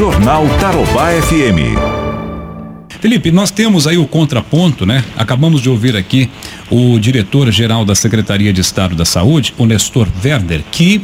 [0.00, 1.76] Jornal Tarobá FM.
[3.02, 5.04] Felipe, nós temos aí o contraponto, né?
[5.14, 6.30] Acabamos de ouvir aqui
[6.70, 11.02] o diretor-geral da Secretaria de Estado da Saúde, o Nestor Werder, que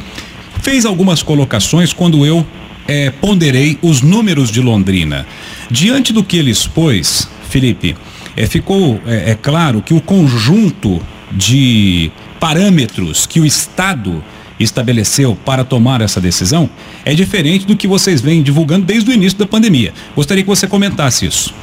[0.62, 2.46] fez algumas colocações quando eu
[2.88, 5.26] eh, ponderei os números de Londrina.
[5.70, 7.94] Diante do que ele expôs, Felipe,
[8.34, 12.10] eh, ficou é claro que o conjunto de
[12.40, 14.24] parâmetros que o Estado
[14.58, 16.68] estabeleceu para tomar essa decisão
[17.04, 19.92] é diferente do que vocês vêm divulgando desde o início da pandemia.
[20.14, 21.54] Gostaria que você comentasse isso.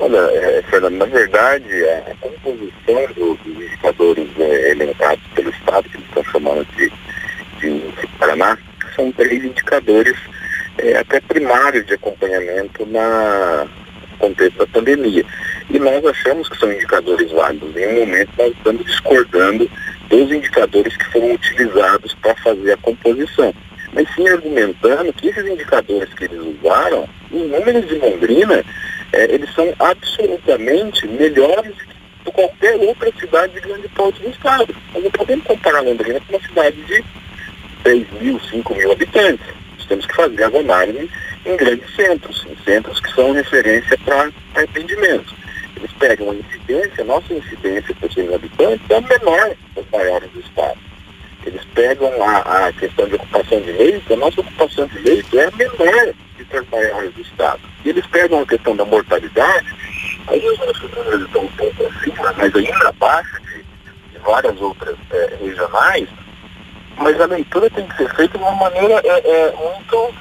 [0.00, 1.66] Olha, é, Fernando, na verdade,
[2.06, 6.92] a composição dos indicadores é, elencados pelo Estado, que eles estão chamando de,
[7.60, 8.58] de Paraná,
[8.94, 10.16] são três indicadores
[10.78, 13.66] é, até primários de acompanhamento na
[14.18, 15.24] contexto da pandemia.
[15.70, 17.76] E nós achamos que são indicadores válidos.
[17.76, 19.70] Em um momento nós estamos discordando
[20.08, 23.54] dos indicadores que foram utilizados para fazer a composição.
[23.92, 28.64] Mas sim argumentando que esses indicadores que eles usaram, os números de Londrina,
[29.12, 31.74] eh, eles são absolutamente melhores
[32.24, 34.74] que qualquer outra cidade de grande porte do estado.
[34.92, 37.04] Nós não podemos comparar Londrina com uma cidade de
[37.82, 39.46] 3 mil, 5 mil habitantes.
[39.78, 41.10] Nós temos que fazer as análises
[41.46, 45.34] em grandes centros, em centros que são referência para atendimento.
[45.76, 50.78] Eles pegam a incidência, nossa incidência por 100 habitantes é menor das maiores do estado.
[51.44, 55.50] Eles pegam a, a questão de ocupação de leito, a nossa ocupação de leito é
[55.52, 57.60] menor de as maiores do estado.
[57.84, 59.74] E eles pegam a questão da mortalidade,
[60.28, 63.62] aí os nossos números estão um pouco acima, mas ainda abaixo de,
[64.12, 66.08] de várias outras é, regionais,
[66.96, 70.14] mas a leitura tem que ser feita de uma maneira é, é, muito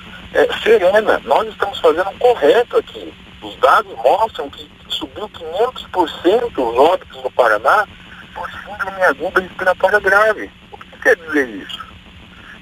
[0.61, 1.21] serena.
[1.23, 3.13] Nós estamos fazendo um correto aqui.
[3.41, 7.85] Os dados mostram que subiu 500% os óbitos no Paraná
[8.33, 10.51] por síndrome aguda respiratória grave.
[10.71, 11.85] O que quer dizer isso?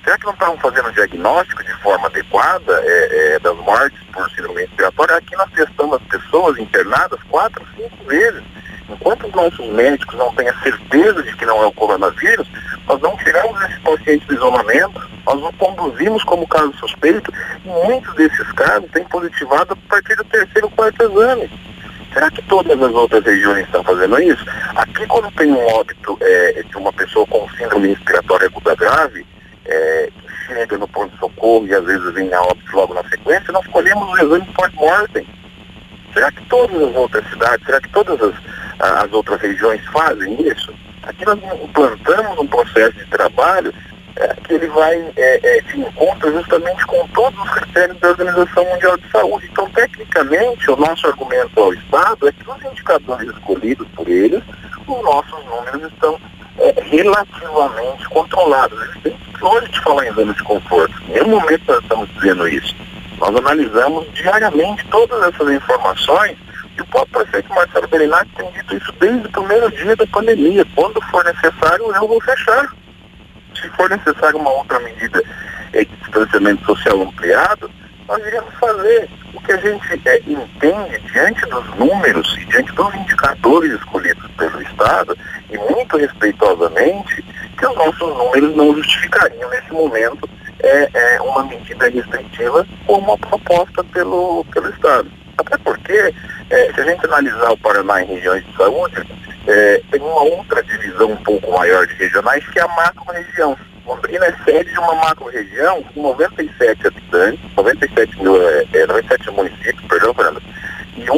[0.03, 4.30] Será que não estamos fazendo o diagnóstico de forma adequada é, é, das mortes por
[4.31, 5.16] síndrome respiratória?
[5.16, 8.44] Aqui nós testamos as pessoas internadas quatro, cinco vezes.
[8.90, 12.47] Enquanto os nossos médicos não têm a certeza de que não é o coronavírus,
[12.86, 17.31] nós não tiramos esse paciente do isolamento, nós o conduzimos como caso suspeito,
[17.63, 21.50] e muitos desses casos têm positivado a partir do terceiro, quarto exame.
[22.13, 24.46] Será que todas as outras regiões estão fazendo isso?
[24.75, 29.25] Aqui, quando tem um óbito é, de uma pessoa com síndrome respiratória aguda grave,
[29.66, 33.66] é, que chega no pronto-socorro e às vezes vem a óbito logo na sequência, nós
[33.68, 35.28] colhemos o exame pós-mortem.
[36.13, 38.35] Será que todas as outras cidades, será que todas as,
[38.80, 40.74] as outras regiões fazem isso?
[41.01, 43.74] Aqui nós implantamos um processo de trabalho
[44.16, 48.63] é, que ele vai é, é, de encontro justamente com todos os critérios da Organização
[48.66, 49.50] Mundial de Saúde.
[49.51, 49.68] Então,
[50.23, 54.41] tecnicamente, o nosso argumento ao Estado é que os indicadores escolhidos por eles,
[54.88, 56.19] os nossos números estão
[56.59, 58.79] é, relativamente controlados.
[59.41, 60.94] Hoje de falar em exame de conforto.
[61.09, 62.75] Em nenhum momento nós estamos dizendo isso.
[63.17, 66.38] Nós analisamos diariamente todas essas informações
[66.78, 70.66] e o próprio prefeito Marcelo Belinati tem dito isso desde o primeiro dia da pandemia.
[70.75, 72.73] Quando for necessário, eu vou fechar
[73.56, 75.23] se for necessário uma outra medida
[75.73, 77.69] é, de distanciamento social ampliado,
[78.08, 79.09] nós iremos fazer.
[79.34, 84.62] O que a gente é, entende diante dos números e diante dos indicadores escolhidos pelo
[84.62, 85.18] Estado,
[85.50, 87.24] e muito respeitosamente,
[87.58, 90.30] que os nossos números não justificariam nesse momento
[90.62, 95.12] é, é, uma medida restritiva como proposta pelo, pelo Estado.
[95.38, 96.13] Até porque,
[96.50, 99.03] é, se a gente analisar o Paraná em regiões de saúde,
[99.47, 103.58] é, tem uma outra divisão um pouco maior de regionais, que é a macro-região.
[103.86, 109.86] Londrina é sede de uma macro-região com 97 habitantes, 97, mil, é, 97 é, municípios,
[109.90, 110.42] perdão, Fernando,
[110.96, 111.09] e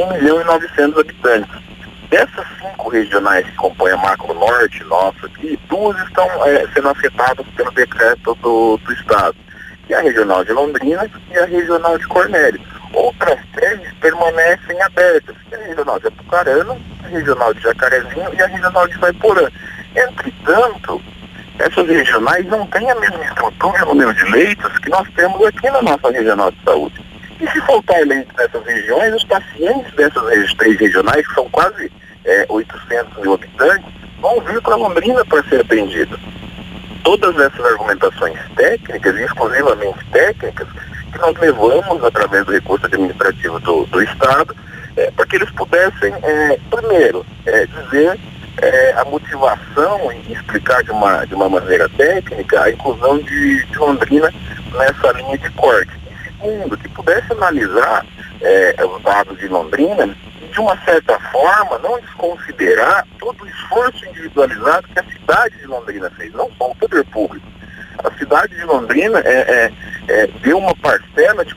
[0.46, 1.66] 1 milhão e 900 habitantes.
[2.08, 7.44] Dessas cinco regionais que compõem a macro norte nossa aqui, duas estão é, sendo afetadas
[7.56, 9.36] pelo decreto do, do Estado,
[9.86, 12.60] que é a regional de Londrina e a regional de Cornélio.
[12.92, 18.46] Outras três permanecem abertas, é a regional de Apucarana, a regional de Jacarezinho e a
[18.46, 19.50] regional de Vaiporã.
[19.96, 21.02] Entretanto,
[21.58, 25.68] essas regionais não têm a mesma estrutura e número de leitos que nós temos aqui
[25.70, 27.05] na nossa regional de saúde.
[27.40, 31.92] E se faltar leitos nessas regiões, os pacientes dessas três regionais, que são quase
[32.24, 36.18] é, 800 mil habitantes, vão vir para Londrina para ser atendidos.
[37.04, 40.66] Todas essas argumentações técnicas, exclusivamente técnicas,
[41.12, 44.56] que nós levamos através do recurso administrativo do, do Estado,
[44.96, 48.18] é, para que eles pudessem, é, primeiro, é, dizer
[48.62, 53.78] é, a motivação e explicar de uma, de uma maneira técnica a inclusão de, de
[53.78, 54.32] Londrina
[54.72, 56.05] nessa linha de corte.
[56.38, 58.04] Segundo, que pudesse analisar
[58.40, 64.04] é, os dados de Londrina e, de uma certa forma, não desconsiderar todo o esforço
[64.06, 67.46] individualizado que a cidade de Londrina fez, não só o poder público.
[68.04, 69.72] A cidade de Londrina é,
[70.08, 71.54] é, deu uma parcela de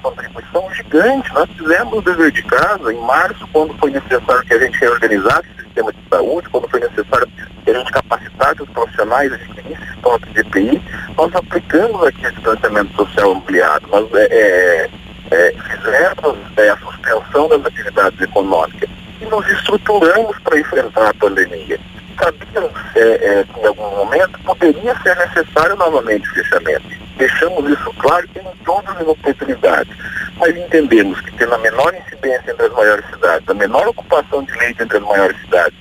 [1.34, 5.48] Nós fizemos o dever de casa em março, quando foi necessário que a gente reorganizasse
[5.57, 7.28] o sistema de saúde, quando foi necessário
[7.63, 10.81] que a gente capacitasse os profissionais, adquirisse estoque de EPI.
[11.16, 13.88] Nós aplicamos aqui o distanciamento social ampliado.
[13.88, 14.90] Nós é, é,
[15.31, 18.90] é fizemos é, a suspensão das atividades econômicas
[19.22, 21.80] e nos estruturamos para enfrentar a pandemia.
[22.22, 26.84] Sabíamos é, é, que em algum momento poderia ser necessário novamente o fechamento.
[27.16, 29.96] Deixamos isso claro em todas as oportunidades.
[30.39, 34.51] Mas entendemos que tendo a menor incidência entre as maiores cidades, a menor ocupação de
[34.57, 35.77] leite entre as maiores cidades,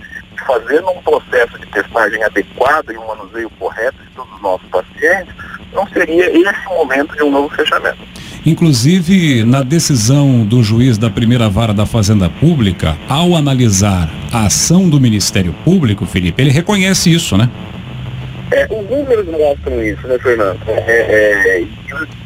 [0.46, 5.34] fazendo um processo de testagem adequado e um manuseio correto de todos os nossos pacientes,
[5.72, 7.99] não seria esse momento de um novo fechamento.
[8.46, 14.88] Inclusive, na decisão do juiz da primeira vara da Fazenda Pública, ao analisar a ação
[14.88, 17.50] do Ministério Público, Felipe, ele reconhece isso, né?
[18.50, 20.58] É, os números mostram isso, né, Fernando?
[20.66, 21.69] É, é, e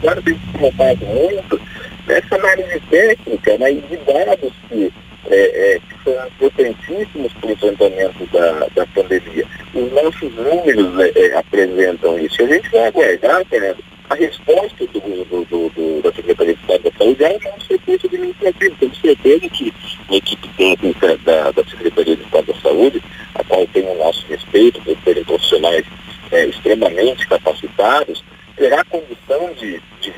[0.00, 1.60] agora tem colocado muito
[2.06, 4.92] nessa análise técnica, né, de dados que,
[5.30, 9.46] é, é, que são potentíssimos para o enfrentamento da, da pandemia.
[9.74, 12.40] Os nossos números é, é, apresentam isso.
[12.40, 13.78] E a gente vai aguardar, Fernando,
[14.10, 18.06] a resposta do, do, do, do, da Secretaria de Estado da Saúde é um recurso
[18.06, 18.76] administrativo.
[18.78, 19.72] Tenho certeza que
[20.10, 23.02] a equipe técnica da, da Secretaria de Estado da Saúde,
[23.34, 25.86] a qual tem o nosso respeito por terem profissionais
[26.30, 28.22] é, extremamente capacitados,
[28.56, 30.10] terá condição de, de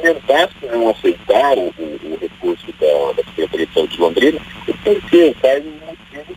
[0.00, 3.74] responder e de argumentar se não aceitar o, o, o recurso da, da, Secretaria de
[3.74, 6.36] Saúde de Londrina, e por que, quais os motivos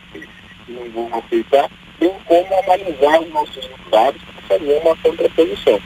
[0.66, 5.80] que não vão aceitar, bem como analisar os nossos dados para fazer uma contraposição.